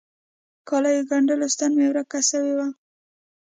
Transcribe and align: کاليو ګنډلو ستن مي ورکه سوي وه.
کاليو 0.69 1.07
ګنډلو 1.09 1.47
ستن 1.53 1.71
مي 1.77 1.85
ورکه 1.89 2.19
سوي 2.31 2.53
وه. 2.57 2.67